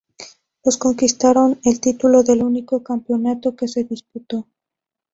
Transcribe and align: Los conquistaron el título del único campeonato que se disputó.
Los 0.65 0.77
conquistaron 0.79 1.59
el 1.63 1.79
título 1.79 2.23
del 2.23 2.41
único 2.41 2.81
campeonato 2.81 3.55
que 3.55 3.67
se 3.67 3.83
disputó. 3.83 4.47